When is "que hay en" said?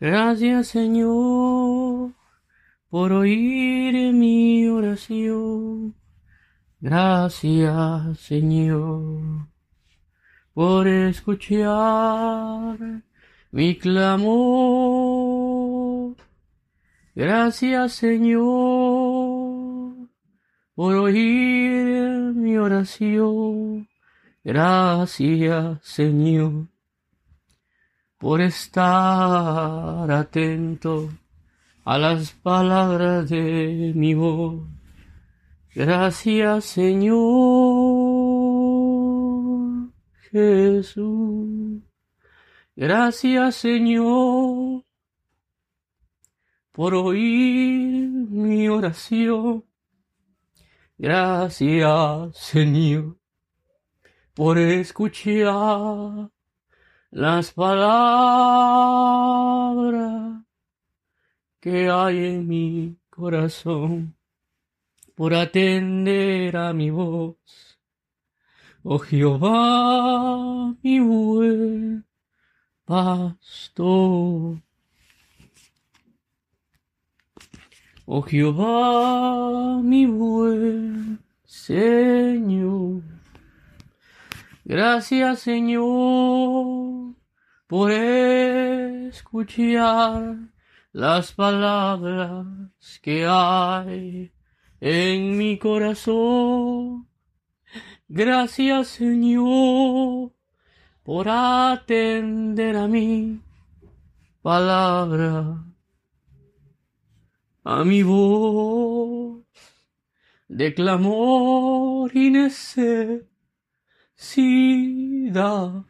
61.60-62.48, 93.02-95.36